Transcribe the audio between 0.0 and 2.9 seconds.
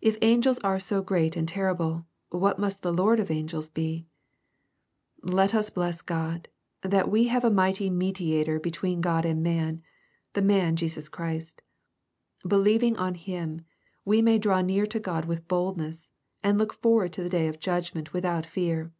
If angels are so great and terrible, what must